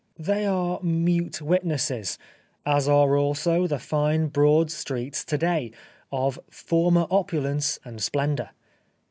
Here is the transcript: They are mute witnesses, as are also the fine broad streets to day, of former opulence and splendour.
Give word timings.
They 0.17 0.47
are 0.47 0.79
mute 0.81 1.43
witnesses, 1.43 2.17
as 2.65 2.87
are 2.89 3.15
also 3.15 3.67
the 3.67 3.77
fine 3.77 4.29
broad 4.29 4.71
streets 4.71 5.23
to 5.25 5.37
day, 5.37 5.71
of 6.11 6.39
former 6.49 7.05
opulence 7.11 7.77
and 7.85 8.01
splendour. 8.01 8.49